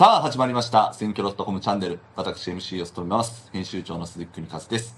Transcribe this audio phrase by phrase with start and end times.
[0.00, 0.94] さあ始まりました。
[0.94, 1.98] 選挙 .com チャンネル。
[2.16, 3.50] 私 MC を務めます。
[3.52, 4.96] 編集長の鈴木邦和です。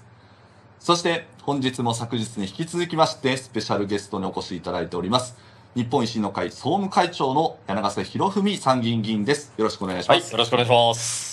[0.79, 5.35] そして本日も昨日に引き続きましてスペシャルゲストにお越しいただいております。
[5.75, 9.51] 日本維新の会総務会長の柳瀬博文参議院議員です。
[9.57, 11.32] よろしくお願いします、はい、よろしくお願いします。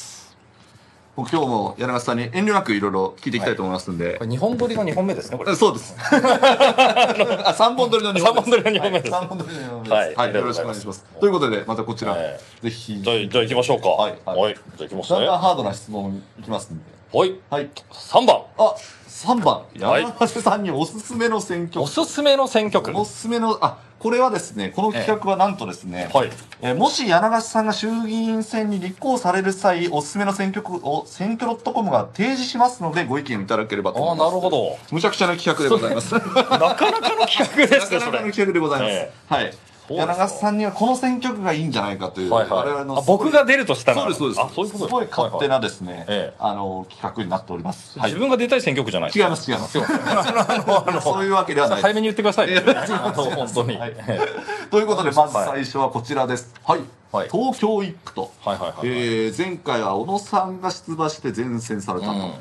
[1.21, 5.55] 僕今日も柳瀬さんに遠慮なくいろいろ聞いていきたいと思いますんで、これ2本撮りの2本目ですね、これ。
[5.55, 5.95] そうです。
[6.01, 9.93] あ、三本撮りの二三本撮りの二本目ですはい三本撮りの二本目です。
[9.93, 11.05] はいはい、よろしくお願いします。
[11.21, 13.89] ということで、またこちら、はいぜひ、じゃあ、じゃあ行きましょうか。
[13.91, 14.55] はいはいはい。
[14.55, 15.19] じゃあ行きますね。
[15.19, 16.83] だんだんはハードな質問いきますんで。
[17.27, 17.41] い。
[17.51, 17.69] はい。
[17.93, 18.41] 3番。
[18.57, 18.75] あ、
[19.07, 19.57] 三番。
[19.57, 22.99] はい柳瀬さんにおすすめの選挙おすすめの選挙区。
[22.99, 26.31] おすすめの、あ、これはですね、この企画はなんとですね、はい。
[26.63, 34.29] えーもし柳瀬さんが衆議院選に立候補される際、おすすめの選挙区を選挙 .com が提示しますので、ご意見いただければとああ、思います。
[34.31, 34.79] なるほど。
[34.91, 36.15] むちゃくちゃな企画でございます。
[36.15, 37.99] なかなかの企画ですね。
[38.01, 38.91] なかなかの企画でございます。
[38.93, 39.55] えはい。
[39.97, 44.03] 柳瀬さんにはこの選挙区がいいんじゃないかという、はいはい我々のあ僕が出るとしたら。
[44.03, 44.41] そうですそうです。
[44.41, 45.51] あ、そういうことすごい勝手な。
[45.57, 47.99] なですね、ええあの企画になっております。
[47.99, 48.11] はい。
[48.11, 49.45] 違い自分が出たい選挙区じゃない違います。
[49.45, 49.87] すいませんあ
[50.67, 52.51] の、あの、そういうわけではない早めに言ってください。
[52.51, 53.75] いやあの本当に。
[53.75, 53.95] ははいい。
[54.71, 56.55] ということでまず最初はこちらです。
[56.65, 56.81] はい。
[57.13, 58.79] はい東京一区と、はいはいはい。
[58.85, 62.13] えー前回は小野さんが出馬して前線されたと。
[62.13, 62.33] うん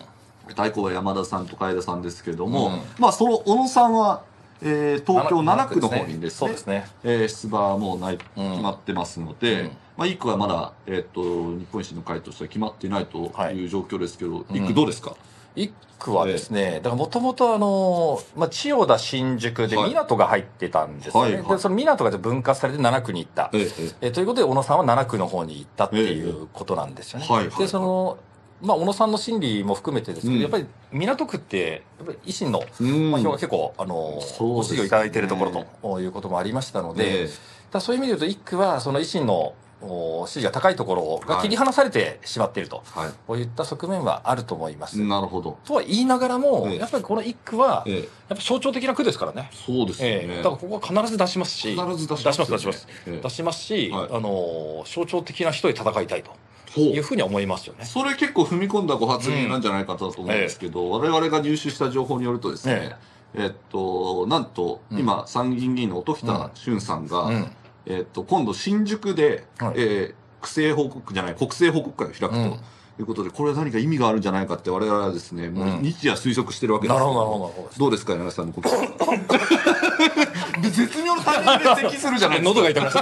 [0.55, 4.23] 対抗は山田さんと楓さんですけれども、うんまあその小野さんは、
[4.61, 6.88] えー東京7区の方にですねそうですね。
[7.03, 15.15] えー出馬はもうない決まってますので、うんまあ、1区はまだ、えっと日本維新の会としては決まっていないとはいいう状況ですけど、うん1区どうですか、
[15.55, 21.19] 一区はですね、だからもともとあの、まあ、千代田新宿ではい港が入ってたんですよね。
[21.19, 23.49] はいはいで、その港が分割されて7区に行った。
[23.53, 23.69] ええ
[24.02, 27.25] ええということで、小野さんは7区の方に行ったっていうことなんですよね。
[27.27, 28.17] はいで、その、
[28.61, 30.41] まあ、小野さんの心理も含めてですけど、うん。
[30.41, 37.30] やっぱり港区って、やっぱり維新の、票が結構、あの、ご支持をいただいているところということもありましたので、え
[37.71, 43.11] だそういう意味で言うと、1区はその維新のお支持が高いところが切り離されてしまっていると、えはい。
[43.27, 44.99] こういった側面はあると思います。
[45.02, 46.77] なるほど、とは言いながらも、ええ。
[46.77, 47.95] やっぱりこの1区は、ええ。
[47.97, 49.49] やっぱ象徴的な区ですからね。
[49.53, 50.37] そうですよね、ええ。
[50.37, 52.45] だからここは必ず出しますし、必ず出しますね。
[52.48, 52.87] 出します。
[53.08, 54.08] ええ出しますし、はい。
[54.11, 56.31] あの、象徴的な人で戦いたいと
[56.73, 57.85] そういうふうには思いますよね。
[57.85, 62.95] それ結構踏み込んだご発言なんじゃないかと思うんですけど、我々が入手した情報によるとですね、
[63.33, 67.52] えっと、なんと、うん今、参議院議員の音喜多俊さんが、うん。
[67.85, 72.39] えっと、今度、新宿で、はいえー区政報告じゃない、国政報告会を開くと。
[72.39, 72.59] うん
[72.99, 77.80] いうことで、これは何か意味があるんじゃないかって我々はですね、もううん日夜推測してるわけですなるけどほど、なるほどなるほど。
[77.80, 78.69] どうですか、柳さんのこと。
[80.61, 82.59] で絶妙なタイミングで咳するじゃないですか。
[82.59, 83.01] 喉が痛くなっちゃ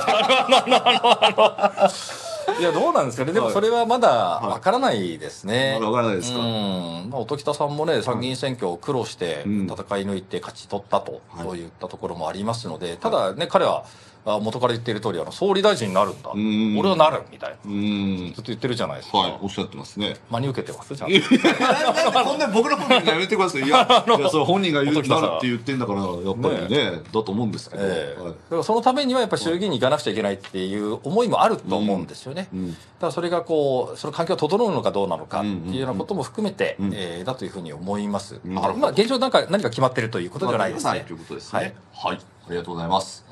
[1.32, 1.90] った。
[2.60, 3.34] いや、どうなんですかね。
[3.34, 5.78] でもそれはまだわからないですね。
[5.80, 6.40] まだわからないですか？
[6.40, 7.10] うん。
[7.10, 13.86] まあ、音喜多さんもね、参議院選挙を苦労してうん戦い抜いて勝ち取ったと、はいそういったところもありますので、ただね、彼は、
[14.28, 16.32] あ元から言っている通り、あの、総理大臣になるんだ。
[16.36, 17.56] ん俺はなる、みたいな。
[17.66, 19.20] うーんずっと言ってるじゃないですか。
[19.20, 20.18] はい、おっしゃってますね。
[20.30, 21.16] 真に受けてますちゃんと。
[21.18, 23.62] んでこんな僕の本人がやめてください。
[23.62, 27.84] いや、いやそれ本人が言うなるって言ってんだから、やっぱりね、だと思うんですけど。
[27.86, 32.48] ええはいだからそのためにはやっぱり衆議院に行かなくちゃいけないっていう思いもあると思うんですよね。
[32.54, 38.40] うんだからそれがこう、その環境が整うのかどうなのかってうんうんうんいうようなことも含めて、うんえーだというふうに思います。
[38.44, 41.04] なるほどまあ現状なんか何か決まってるということではないですね。
[41.06, 41.76] ということですね。
[41.94, 42.20] はい。
[42.48, 43.26] ありがとうございます。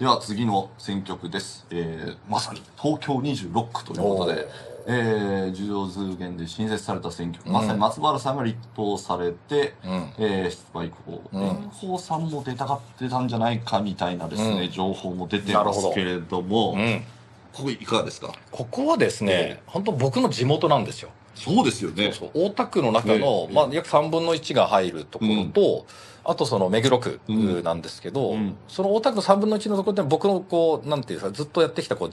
[0.00, 1.66] では次の選挙区です。
[1.70, 4.48] えー、まさに東京26区ということで、
[4.86, 7.54] えー、受領図源で新設された選挙区、うん。
[7.54, 10.10] まさに松原さんが立党されて、うん。
[10.16, 11.48] えー、出馬以降、うん。
[11.68, 14.70] 蓮舫さんも出たがってたんじゃないかみたいなですね、うん。
[14.70, 17.04] 情報も出てますけれども、うん。
[17.52, 18.32] ここいかがですか？
[18.50, 19.62] ここはですね、え。
[19.66, 21.10] 本当僕の地元なんですよ。
[21.44, 22.12] そうですよね。
[22.12, 25.86] そう大田区の中の、ええまあ、約3分の1が入るところと、
[26.22, 27.62] あとその目黒区うん。
[27.62, 28.54] なんですけど、うん。
[28.68, 32.10] その大田区の3分の1のところで僕のこう、なんていうか、ずっとやってきたこう、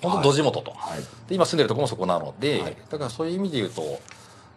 [0.00, 0.70] 本当、ど地元と。
[0.70, 1.00] はい。
[1.28, 2.76] で今住んでるところもそこなので、はい。
[2.88, 3.82] だからそういう意味で言うと、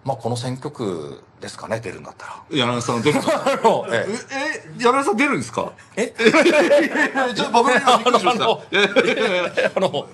[0.06, 2.44] まあ、この選挙区ですかね、出るんだったら。
[2.52, 4.12] 柳さん出るんですかあのええ、
[4.78, 5.72] え、柳さん出るんですか？
[5.96, 6.14] え？
[7.34, 8.60] ちょっと僕びっくりしました。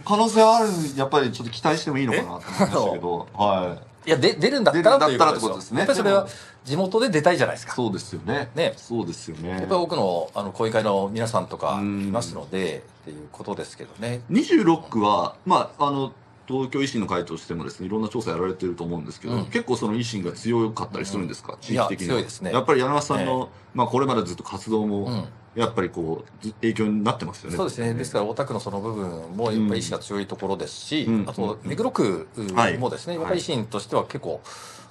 [0.06, 3.89] 可能性ある、やっぱりちょっと期待してもいいのかなと思いましたけど、はい。
[4.06, 5.80] いや、で出るんだったらということですね。
[5.80, 6.28] やっぱりそれは
[6.64, 7.74] 地元で出たいじゃないですか。
[7.74, 8.50] そうですよね。
[8.56, 8.74] ね。
[8.78, 9.50] そうですよね。
[9.50, 14.22] やっぱり多くのあの講演会の皆さんとかいうんますので、っていうことですけどね。
[14.32, 16.14] 26区は、まあ、あの、
[16.48, 19.46] 東京維新の会としてもですね、いろんな調査やられてると思うんですけど、うん。
[19.46, 22.52] 結構その維新が強かったりするんですか、地域的に強いですね。
[22.52, 25.26] やっぱり柳さんの、まあこれまでずっと活動も、うん
[25.60, 27.58] やっぱりこう、ず影響になってますよね。
[27.58, 27.94] そうですね。
[27.94, 31.30] ですから、大田区のその部分も、やっぱり意志が強いところですし、うん。
[31.30, 32.78] あと、目黒区はい。
[32.78, 34.42] もですね、やっぱり維新としては結構、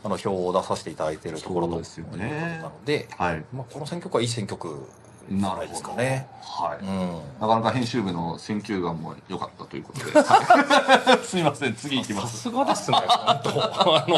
[0.04, 2.58] あの、票を出させていただいているところということそうですよね。
[2.62, 3.44] なので、はい。
[3.50, 4.90] まあ、この選挙区はいい選挙区
[5.30, 6.26] なるほどですかね。
[6.40, 7.20] はい、うん。
[7.40, 11.74] なかなか編集部の選球眼も良かったということで、 はいすみません。
[11.74, 12.36] 次いきます。
[12.36, 13.50] さすがですね、本当。
[13.96, 14.16] あの、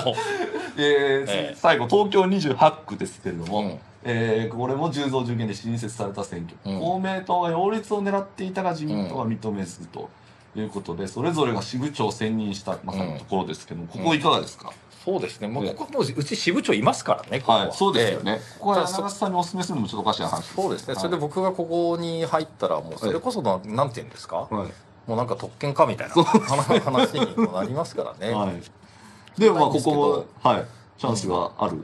[0.76, 1.54] えーええ。
[1.56, 3.78] 最後東京28区ですけれども、うん。
[4.04, 6.80] えーこれも10増10減で新設された選挙、うん。
[6.80, 10.08] 公明党が擁立を狙っていたが自民党は認めずと
[10.56, 14.72] いうことで、それぞれが支部長を選任したまさにところですけども、ここいかがですか、
[15.04, 15.48] そうですね。
[15.48, 17.40] もうええここもううち支部長いますからね。
[17.40, 17.68] ここは。
[17.68, 18.24] いそうですよええ。
[18.24, 20.94] ね、ここは柳瀬さんにお勧めするのもちょっとおかしい話そうですね。
[20.94, 24.36] それではい僕がここに入ったら、もうそれこそな、なんていうんですか？
[24.50, 24.72] はい。
[25.06, 28.32] もうなんか特権かみたいな話話にもなりますからね。
[28.34, 30.64] はい、でもまあここもはい
[31.00, 31.78] チャンスがある、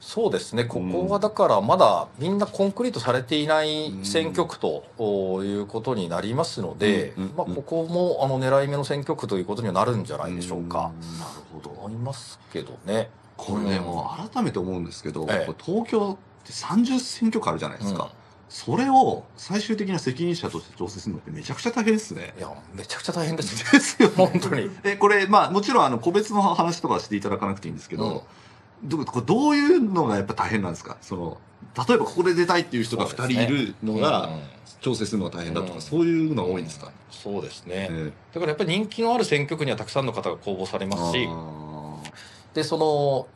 [0.00, 4.82] そうですね、ここはだからまだみんなコンクリートされていない選挙区と
[5.44, 10.78] いうことになりますので、うんうんまあ、ここもあの狙い目の選挙区ということにはなるんじゃないでしょうか。
[10.88, 13.08] んなるほど思いますけどね。
[13.36, 18.10] これね、もう改めて思うんですけど、ええ東京って30選挙区あるじゃないですか、うん
[18.48, 22.32] それを最終的な責任者として調整するのってめちゃくちゃ大変ですね。
[22.38, 23.72] いや、めちゃくちゃ大変です。
[23.72, 24.14] ですよね。
[24.14, 24.70] 本当に。
[24.84, 28.24] え、これ、まあもちろんあの個別の話とかはしていただかなくていいんですけど、
[28.82, 30.96] どこれどういうのがやっぱ大変なんですか？
[31.00, 31.38] その、
[31.88, 34.40] 例えばここで出たいっていう人が2人いるのがうんうん。
[34.80, 35.80] 調整するのが大変だとか、うん。
[35.80, 37.88] そういうのが多いんですか、そうですね。
[37.90, 41.96] えだからやっぱり人気のある選挙区にはたくさんの方が公募されえますし、あ
[42.54, 43.26] で、その、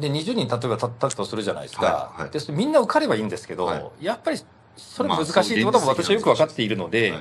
[0.00, 1.86] で、20人例えば立ったとするじゃないですか。
[1.86, 2.30] はいはい。
[2.30, 4.04] で、みんな受かればいいんですけど、はい。
[4.04, 4.38] やっぱり
[4.76, 7.14] それまあ難しいってことはそう私はよく分かっているので、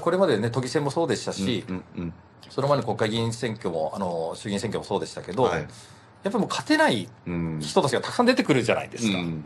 [0.00, 2.14] これまでね、都議選もそうでしたーし、うんうん
[2.48, 5.66] その前の国会議員選挙も、あの、衆議院選挙もそうでしたけど、はい
[6.26, 9.16] やっぱりもう勝てないうん人たちがたくさん出てくるじゃないですか。
[9.16, 9.44] うん。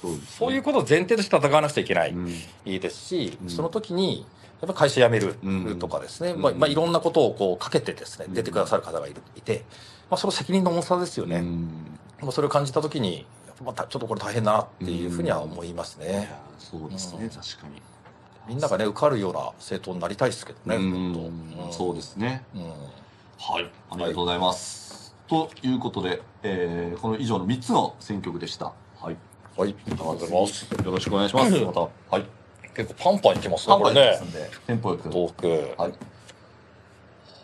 [0.00, 0.26] そうですね。
[0.38, 2.28] そういうことを前提として戦わなくちゃいけない、うん。
[2.28, 3.50] いいですし、うん。
[3.50, 4.24] その時に、
[4.60, 6.40] やっぱ会社辞めるうんとかですね、うん。
[6.40, 8.34] まあ、まあ、いろんなことをこうかけてですね、うん。
[8.34, 9.64] 出てくださる方がいるいて、
[10.08, 11.38] まあ、その責任の重さですよね。
[11.38, 11.68] うん。
[12.20, 13.26] もうそれを感じた時に、
[13.64, 16.28] またちょっとこれ大変だなっていうふうには思いますいね。
[16.30, 17.30] やそうですね、うん。
[17.30, 17.82] 確かに。
[18.46, 21.72] みんながね、受かるような政党になりたいですけどね、うん。
[21.72, 22.44] そうですね。
[22.54, 22.62] うん。
[22.62, 24.89] はい、ありがとうございます。
[25.30, 28.66] ということで、えーこの以上の3つの選挙区でした。
[29.00, 29.16] はい。
[29.56, 30.64] はい、ありがとうございます。
[30.84, 31.52] よろしくお願いします。
[31.64, 31.80] また。
[31.80, 31.88] は
[32.18, 32.24] い。
[32.74, 34.50] 結構パンパンいきますね、これねパンパンいきます。
[34.50, 35.08] んで、テンポよく。
[35.08, 35.80] トーク。
[35.80, 35.92] はい。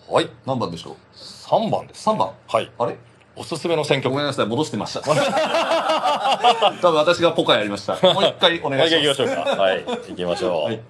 [0.08, 2.32] はい、何番でしょう？3番です、3番。
[2.48, 2.72] はい。
[2.76, 2.96] あれ？
[3.36, 4.14] おすすめの選挙区。
[4.14, 5.00] ごめんなさい、戻してました。
[6.82, 7.94] 多分私がポカやりました。
[8.12, 9.22] もう一回お願いします。
[9.22, 9.62] はい、行きましょうか。
[9.62, 10.50] はい、行きましょう。
[10.50, 10.80] ははいい。。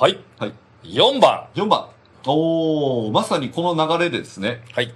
[0.00, 0.18] はい。
[0.38, 0.52] はい。
[0.84, 1.46] 4番。
[1.54, 1.86] 4番。
[2.26, 4.94] おー、まさにこの流れでですね、はい。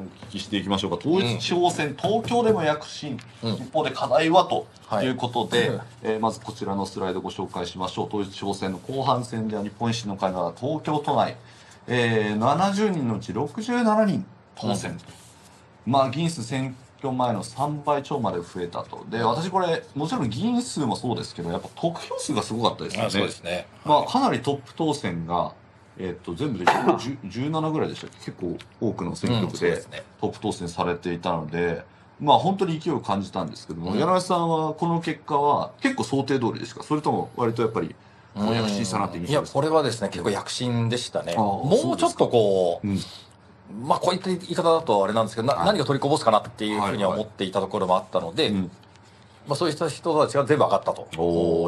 [0.00, 0.96] お聞きしていきましょうか。
[0.96, 8.06] 統一地方選、東京でも躍進、うん一方で課題はとはいいうことで、うんえーまずこちらのスライドご紹介しましょう。
[8.06, 11.36] 統一地方選の後半戦では日本維新の会が東京都内、
[11.86, 14.24] えー70人のうち67人
[14.56, 15.04] 当選と。
[15.86, 19.04] まあ、議員数選挙前の3倍超まで増えたと。
[19.08, 23.06] で、私これ、もちろん議員数もそうですけど、やっぱ得票数がすごかったですよね。
[23.06, 23.66] あそうですね。
[23.84, 25.52] まあ、かなりトップ当選が、
[26.02, 28.32] えっと全部で10 17ぐらいでしたっけ？
[28.32, 29.82] 結構多くの選挙区で
[30.20, 31.84] トップ当選されていたので、
[32.18, 33.98] まあ本当に勢いを感じたんですけども、うん。
[33.98, 36.82] 柳井さんはこの結果は結構想定通りですか？
[36.82, 37.94] それとも割とやっぱり
[38.34, 39.58] もう躍進したなって印いや、象ですか？
[39.60, 41.34] これはですね、結構躍進でしたね。
[41.34, 42.98] もうちょっとこう、うん。
[43.86, 45.66] まあこういった言い方だとあれなんですけど、なはい。
[45.66, 48.70] 何が取りこぼすかなっていうふうにははいはい思っていたところもあったので、うん。
[49.48, 51.02] まあそういった人たちが全部上がったと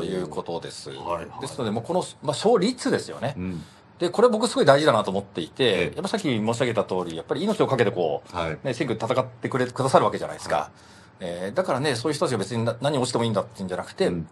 [0.04, 0.90] いうことです。
[0.90, 1.40] はいはい。
[1.40, 3.34] ですので、もうこの、まあ、勝率ですよね。
[3.36, 3.64] うん
[3.98, 5.92] で、これ僕すごい大事だなと思っていて、ええ。
[5.94, 8.58] やっぱさっき申し上げた通り、やっぱり命をかけてこう、はい。
[8.64, 10.70] ね、選挙で戦ってくれくださるわけじゃないですか。
[11.20, 14.28] えーだからね、そういう人たちが別にな何をしてもいいんだっていうんじゃなくて、うん。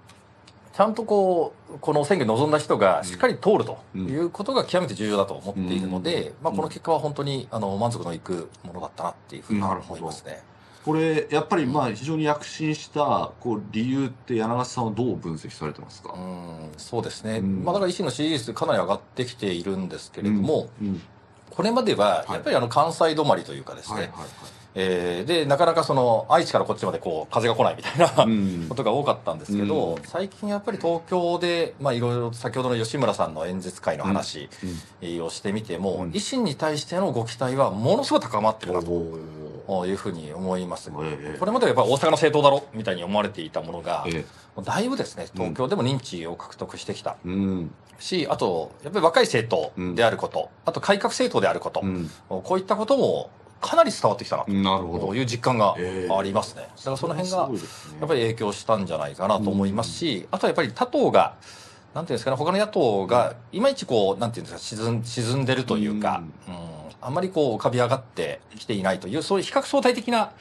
[0.72, 4.08] ちゃんとこう、この選挙に臨んだ人がしっかり通るとうん。
[4.08, 6.34] いうことが極めて重要だと思っているので、うん。
[6.42, 10.42] まあこの結果は本当にあの満足のいくものだったなっていうふうに思いますね。
[10.84, 16.14] これやっぱりまあ非常に躍進したこう理由って柳川さんはどう分析されてますか？
[16.14, 17.38] うん、そうですね。
[17.38, 17.64] うん。
[17.64, 21.00] まあだから維新の支持率かなり上がってきているんですけれども、うん
[21.50, 22.32] これまでははい。
[22.34, 24.28] やっぱりあの関西止まりというかですね、はいはいはい。
[24.76, 28.66] えーで、なかなかその愛知からこっちまでこう風が来ないみたいな、うん。
[28.68, 30.02] ことが多かったんですけど、うん。
[30.04, 34.48] 最近やっぱり東京で、まあいろいろ先ほどの吉村さんの演説会の話
[35.02, 38.88] うんをしてみても、うん維新に対してのご期待はものすごい高まってるなおと
[39.86, 40.90] いうふうに思います。
[41.02, 44.24] ええこれまではやっぱり大阪の政党だろみたいに思われていたものが、え
[44.62, 47.16] だいぶですね、東京でも認知を獲得してきた。
[47.24, 47.74] うん。
[47.98, 52.10] し、あと、やっぱり若い政党であること、あと改革政党であること、うん。
[52.28, 55.06] こういったこともかなり伝わってきたななるほど。
[55.08, 56.14] という実感がええ。
[56.14, 56.62] ありますね。
[56.62, 61.36] だからその辺がやっぱり影響したんじゃないかなと思いますし、あとはやっぱり他党が、
[61.94, 66.54] なんていうんですかね、他の野党がいまいちこう、なんていうんですか、沈ん沈んでるというか、うん
[67.02, 70.32] あんまりこう浮かび上がってきていないという、そういう比較相対的な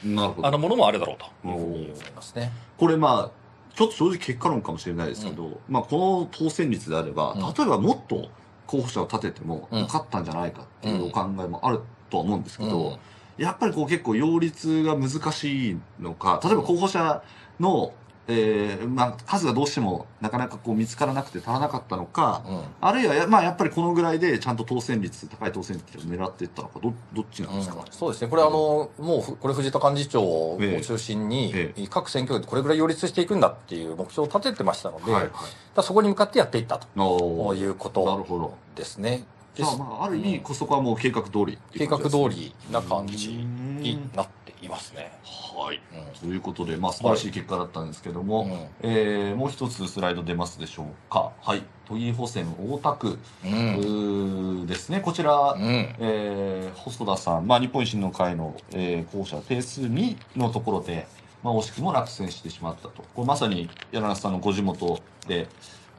[0.42, 1.26] あのものもあるだろうと。
[1.48, 2.52] いうふうに思いますね。
[2.76, 3.40] これまあ
[3.74, 7.40] ちょっと正直結果論かもしれないですけど、まあ、この当選率であれば、うん。
[7.40, 8.28] 例えばもっと
[8.66, 9.80] 候補者を立ててもうん。
[9.80, 13.42] よかったんじゃないかっていうお考えもあるとは思うんですけど、うん。
[13.42, 17.22] やっぱりこう結構擁立が難しいのか、例えば候補者
[17.58, 17.94] の、
[18.30, 22.62] えーまあ、数がどうしてもなかなかこう見つからなくて足らなかったのか、うん。
[22.80, 30.84] あるいはや,、まあ、やっぱりこのぐらいでちゃんと当選率、高い当選率を狙っていったのか、どどっちなんですか、そうですね、これ、あのもうふこれ、藤田幹事長をええ。
[30.84, 35.36] 中心に、え各選挙区でこれぐらい擁立していくんだっていう目標を立ててましたので、はいだか
[35.76, 38.54] らそこに向かってやっていったということ。
[38.74, 39.24] ですね。
[39.58, 45.12] まあ、ある意味、そこはもう計画通りってい計画通りな感じになっていますね。
[45.24, 45.80] はい。
[45.92, 51.32] うんということで、まあ、素晴らしい結果だったんですけども、うんえーもう一つスライド出ますでしょうか。
[51.40, 51.62] はい。
[51.88, 55.00] 都議補選大田区、うんですね。
[55.00, 55.62] こちら、うん
[55.98, 61.06] えー細田さん、まあ、日本維新の会の、えー候補者定数2のところで、
[61.42, 63.02] まあ、惜しくも落選してしまったと。
[63.14, 65.48] これまさに柳瀬さんのご地元で、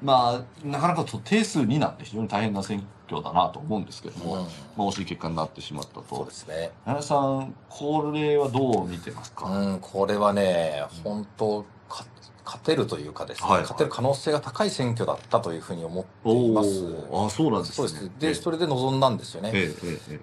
[0.02, 4.48] まあ、なかなかと定数2なんて非常に大変な選挙だなと思うんですけども、うんま
[4.86, 6.32] あ、惜しい結果になってしまったそうとで。
[6.32, 6.72] すね。
[6.86, 12.06] 柳瀬さん、これはどう見てますか、うん、これはね、本当か
[12.44, 16.70] 勝てるというかですね、はいはい勝てる可能性が高い選挙だったというふうに思っておいます。
[16.70, 17.88] ーあ、そうなんですね。
[17.88, 18.12] そうです。
[18.20, 19.52] で、それで臨んだんですよね。
[19.54, 19.74] え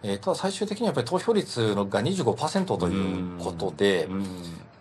[0.03, 4.25] ええただ最終的にはやっぱり投票率のが25%ということで、うん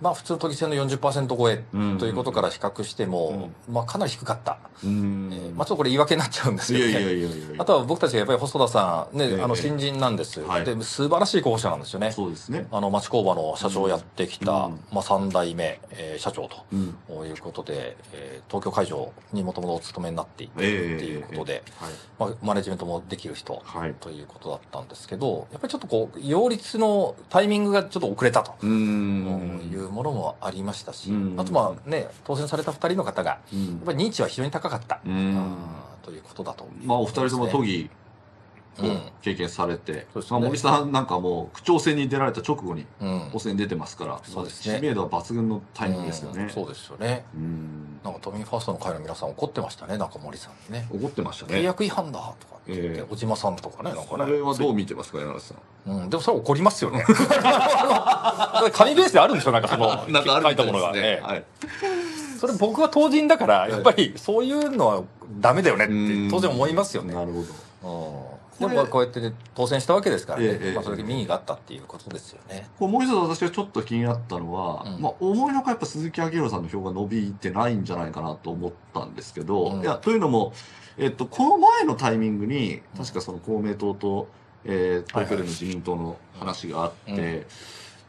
[0.01, 4.59] まあ普通の都議選の40%超えうんということから比較しても、まあかなり低かった。
[4.83, 6.91] うんえーまあちょっとこれ言い訳になっちゃうんですけどね。
[6.91, 12.11] いやいやいやあとは僕たちがやっぱり細田さん、ね、ええあの新人なんです、はいで、素晴らしい候補者なんですよね。
[12.11, 12.67] そうですね。
[12.71, 16.95] あの町工場の社長をやってきた、うんまあ3代目、えー社長うん。
[17.07, 21.91] ということで、えー東京会場にもともとお勤めになっていて、ええっていうことで、はい。
[22.17, 23.93] まあ、マネジメントもできる人はい。
[23.99, 28.53] ということだったんですけど、やっぱりちょっとこう、擁立のタイミングがちょっと遅れたと。
[28.61, 28.67] う
[29.87, 29.91] いん。
[29.91, 35.55] うものもありましたし、うんあとまあね、当選された二人の方が、やうんっぱり認知は非常に高かった、うん
[36.03, 37.89] ということだとね、まあ、お二人とも都議
[38.79, 46.43] をうん経験されて、そうですねまあ、森さんなんかもう区長選に出られた直後にうん補選に出てますから、そうですね知名度は抜群のタイミングですよね。
[46.43, 47.25] うんそうですよね。
[47.35, 47.86] うん。
[48.07, 50.87] なんか都民ファーストの会の皆さん怒ってましたね、なんか森さんにね。
[50.93, 51.63] 怒ってました契ね。
[51.63, 54.07] 約違反だとかって言って、ええ小島さんとかね、なんかね。
[54.07, 55.55] これはどう見てますか、柳瀬さ
[55.91, 55.91] ん。
[55.91, 57.03] うん、でもそれは怒りますよね。
[57.09, 60.93] あの紙ベースであるんでしょ、なんかその、なんかある書いたものが。
[60.95, 61.43] ええはい。
[62.39, 65.03] それ僕は当人だから、やっぱりそういうのは
[65.41, 67.13] ダメだよねってうん当然思いますよね。
[67.13, 67.47] なるほど。
[68.59, 72.67] でもまあこうやってね当選したわけですからね、ええまあ、それだけ民意があったっていうことですよね。
[72.79, 75.01] こうもう一つ私がちょっと気になったのは、うん。
[75.01, 79.81] まあ、思いのほかやっぱ鈴木明宏さんの票が伸びてないんじゃないかなと思ったんですけど、うん。
[79.81, 80.53] いやというのも、
[80.97, 84.27] えっと、この前のタイミングに確かその公明党と、
[84.65, 87.45] えー、東京での自民党の話があって、うん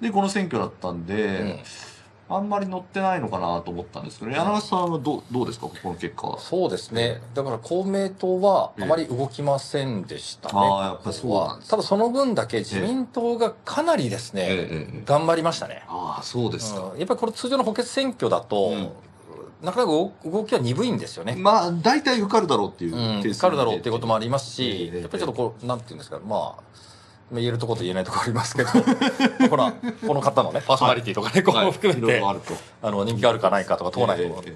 [0.00, 1.58] でこの選挙だったんで、うん
[2.30, 5.66] あんまり乗ってないのかなと思ったんですけど、柳瀬さんはどうどうですか？
[5.66, 6.38] ここの結果は。
[6.38, 7.20] そうですね。
[7.34, 10.54] だから公明党はあまり動きませんでしたね。
[10.54, 15.84] ああやっぱりそうなんですただその分だけ自民党がかなりですね、頑張りましたね。
[15.88, 16.90] ああそうですか。
[16.92, 18.90] うんやっぱりこれ通常の補欠選挙だと、うん
[19.60, 21.34] なかなか動動きは鈍いんですよね。
[21.34, 26.62] まあ大体受かるだろうっていううん、受かるだろうっていうこともありますし、ええやっぱりちょっとこう、なんていうんですか、まあ、
[27.32, 28.70] 言えるところと言えないところありますけど、
[29.50, 29.72] ほら、
[30.06, 31.68] この方のね、パーソナリティとかね、こはい。
[31.68, 32.10] う含めて、い。
[32.10, 32.54] ろいろあると。
[32.82, 34.52] あの、人気があるかないかとか、党内ええのえ。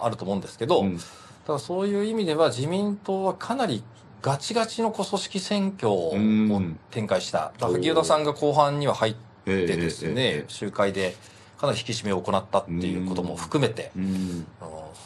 [0.00, 0.98] あると思うんですけど、うん。
[1.46, 3.82] ただそういう意味では自民党はかなり
[4.22, 6.78] ガチガチの組織選挙をうん。
[6.90, 7.52] 展開した。
[7.60, 9.14] 萩生田さんが後半には入っ
[9.46, 11.14] ええてですね、集会で
[11.58, 13.92] かなり引き締めを行ったっていうことも含めて、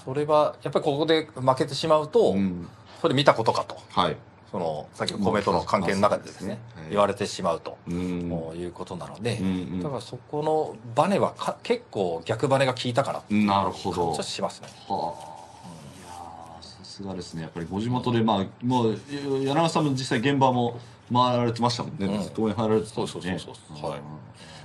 [0.05, 2.69] それはやっぱりここで負けてしまうと、うん。
[3.01, 3.77] それ見たことかと。
[3.91, 4.17] はい。
[4.51, 14.69] その、さっきの公明党の関係の中でですね、まあ言われてしまうと、いうことなので、うんだからそこのバネはか結構逆バネが効いたかなっていうなるほど感じはしますね。
[14.89, 15.69] はあ。
[15.99, 17.43] いやーさすがですね。
[17.43, 20.81] やっぱりご地元で、まあ、もう、柳川さんも実際現場も
[21.13, 22.07] 回られてましたもんね。
[22.07, 23.07] うん応援入られてたね。
[23.07, 24.03] そうそうそうそうはいん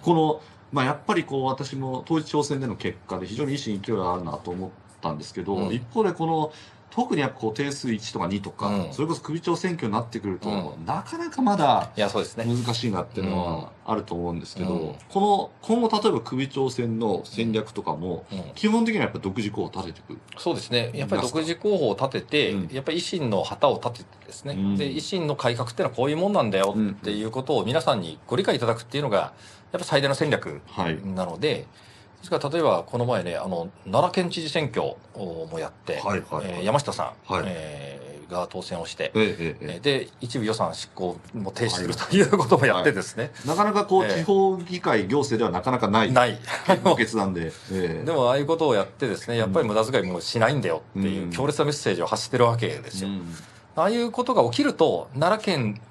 [0.02, 4.70] この、まあ、やっぱりこう、私も統一地方選での結果で非常に維新勢いがあるなと思っ
[5.04, 5.74] たんですけど、うん。
[5.74, 6.52] 一方でこの、
[6.90, 8.94] 特にやっぱこう定数1とか2とか、うん。
[8.94, 10.86] それこそ首長選挙になってくると、うん。
[10.86, 12.46] なかなかまだいや、そうですね。
[12.46, 14.96] 難しいなっていうのはあると思うんですけど、うん。
[15.10, 18.44] この今後例えば首長選の戦略とかも、うん。
[18.54, 20.20] 基本的にはやっぱ独自候補を立てていく。
[20.38, 20.92] そうですね。
[20.94, 22.70] やっぱり独自候補を立てて、うん。
[22.72, 24.78] やっぱり維新の旗を立ててですね、うん。
[24.78, 29.34] で、維新の改革っていうのはこういうもんなんだよっていうことを皆さんにご理解いただくっていうのが、
[29.72, 31.04] やっぱ最大の戦略はい。
[31.04, 31.66] なので、
[32.24, 34.98] ですから例えばこの前ね、あの、奈良県知事選挙を
[35.52, 36.46] もやって、はいはいはい。
[36.48, 37.44] えー山下さん、はい。
[37.46, 44.20] えーが当選をして、えええええで一部予算執行も停止するということもやってですね、なかなかこう、ええ。
[44.22, 46.12] 地方議会行政ではなかなかない。
[46.12, 46.40] ない。
[46.98, 48.04] 決断で、ええ。
[48.08, 51.32] でもああいうことをやってですねやっぱり無駄遣いもしないんだよっていううん。
[51.32, 53.36] 強烈なメッセージを発してるわけですよ、うん。
[53.76, 55.82] ああいうことが起きると奈良県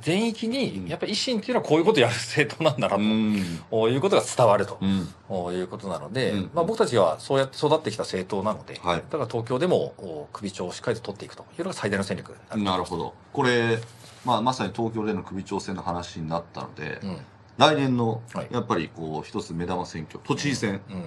[0.00, 0.52] 全域うん。
[0.52, 3.60] にやっぱり維新っていうのはこういうことをやる政党なんだなと、うん。
[3.70, 4.78] こういうことが伝わると。
[4.80, 5.08] うん。
[5.54, 6.50] いうことなので、うん。
[6.54, 8.96] まあ、僕たちはそうやって育ってきた政党なので、はい。
[8.96, 13.14] だから東京でもお首長をしっかりと取っていくというのが最大の戦略になるほど。
[13.32, 13.78] これ、
[14.24, 17.18] まあ、まさに東京での首長選の話になったので、うん。
[17.56, 18.48] 来年のはい。
[18.50, 21.04] やっぱりこう一つ目玉選挙都知事選うん。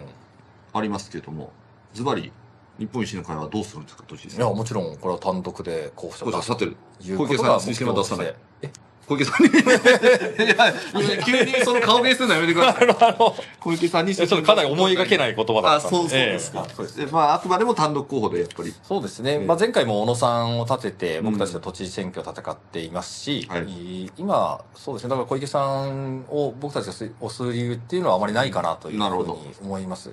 [0.73, 1.51] ありますけれども
[1.93, 2.31] ズバリ
[2.81, 6.75] 日本維新の会はどうするんですか都知事選いやもちろんこれは単独で候補者を出すこれさてる。
[7.00, 8.35] ということが小池さんに推薦は出さない。
[8.63, 8.71] え？
[9.07, 9.50] 小池さんに。
[9.53, 9.53] い
[10.47, 16.85] や急にその顔ベースす るのやめてくださいあの小池さんにちょっとかなり思いがけない言葉だあったそうそうですか、ええそう。
[16.85, 18.73] ですでまああくまでも単独候補でやっぱり。
[18.83, 19.39] そうですね、ええ。
[19.39, 21.25] まあ、前回も小野さんを立ててうん。
[21.25, 24.11] 僕たちは都知事選挙を戦っていますし、はい。
[24.17, 25.09] 今そうですね。
[25.09, 29.33] だから小池さんを僕たちが推す理由っていうのはあまりないかなというなるほど。
[29.33, 30.11] ふうに思います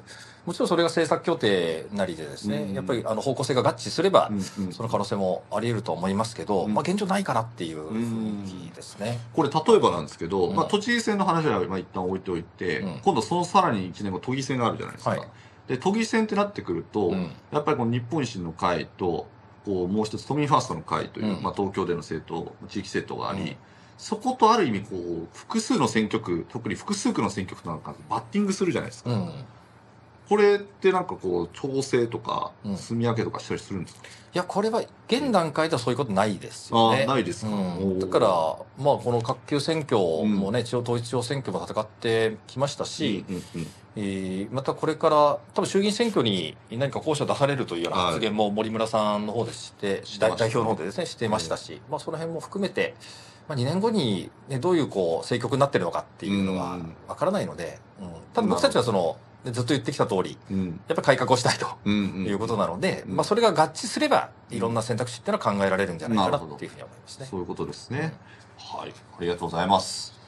[0.48, 2.74] もちろんそれが政策協定なりでですね、うん。
[2.74, 4.72] やっぱりあの方向性が合致すれば、うんうん。
[4.72, 10.56] その可能性もあり得ると思いますけど、うんまあ、現状ないかなっていう雰囲気ですね、これ例えばなんですけど、うん。
[10.56, 13.00] まあ、都知事選の話はまあ一旦置いておいて、うん。
[13.00, 15.20] 今度そのさらに1年後都議選があるじゃないですか、はい。
[15.66, 17.30] で都議選ってなってくると、うん。
[17.52, 19.26] やっぱりこの日本維新の会と
[19.66, 21.42] こうもう一つ都民ファーストの会という、うん。
[21.42, 23.56] まあ、東京での政党地域政党があり、うん。
[23.98, 29.30] そことある意味こう複数の選挙区特に複数区の選挙区となんかバッティングするじゃないですか、うん
[30.28, 32.76] これってなんかこう調整とかうん。
[32.76, 34.02] 住み分けとかしたりするんですか、
[34.34, 37.06] いやこれは現段階ではそういうことないですよね。
[37.08, 38.28] ああないですか、うん、だから、
[38.78, 43.66] まあ、この各級選挙もね、地方統一地方選挙も戦ってきましたし、うんうんうん。
[43.96, 45.16] えーまたこれから
[45.54, 48.06] 多分衆議院選挙に何か候補者出されるというようなはい。
[48.08, 52.94] 発言も森村さんの方でして、代表の方でですねしてましたし、まあ、その辺も含めて、
[53.48, 56.94] まあ、2年後に、ね、どういうこう政局になってるのかっていうのはうん。
[57.08, 58.08] わからないので、うん。
[58.34, 61.66] ただ僕たちはそのねずっと言ってきた通りうんやっぱり改革をしたいと。
[61.88, 67.26] いうことなので、うんまあ、それが合致すればいろんな選択肢っていうのは考えられるんじゃないかなっていうふうに思いますね。
[67.26, 68.14] そういうことですね。
[68.58, 68.90] はい。
[68.90, 70.18] ありがとうございます。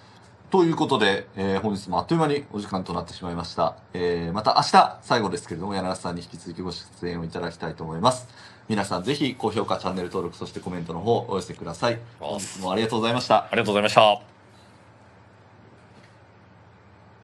[0.50, 3.76] ということで、えー本日もあっという間にお時間となってしまいました。
[3.94, 8.26] えーまた明日、最後ですけれども、柳瀬さんに引き続きご出演をいただきたいと思います。
[8.68, 11.98] 皆さんぜひ高評価、チャンネル登録、そしてコメントの方お寄せください。
[12.18, 13.44] 本日もありがとうございました。
[13.44, 14.39] ありがとうございました。